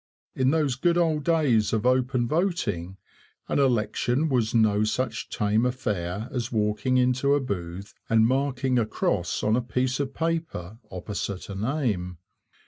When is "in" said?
0.33-0.49